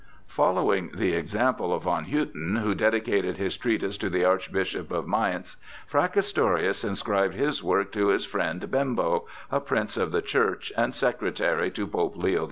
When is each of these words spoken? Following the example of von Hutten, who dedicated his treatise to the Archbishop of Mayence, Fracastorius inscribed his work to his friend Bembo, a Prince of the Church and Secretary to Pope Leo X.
Following 0.25 0.89
the 0.95 1.13
example 1.13 1.71
of 1.71 1.83
von 1.83 2.05
Hutten, 2.05 2.57
who 2.63 2.73
dedicated 2.73 3.37
his 3.37 3.55
treatise 3.55 3.99
to 3.99 4.09
the 4.09 4.25
Archbishop 4.25 4.89
of 4.89 5.07
Mayence, 5.07 5.57
Fracastorius 5.85 6.83
inscribed 6.83 7.35
his 7.35 7.63
work 7.63 7.91
to 7.91 8.07
his 8.07 8.25
friend 8.25 8.71
Bembo, 8.71 9.27
a 9.51 9.59
Prince 9.59 9.97
of 9.97 10.11
the 10.11 10.23
Church 10.23 10.73
and 10.75 10.95
Secretary 10.95 11.69
to 11.69 11.85
Pope 11.85 12.15
Leo 12.17 12.39
X. 12.39 12.39